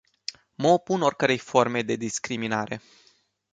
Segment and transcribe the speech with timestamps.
[0.55, 2.81] Mă opun oricărei forme de discriminare.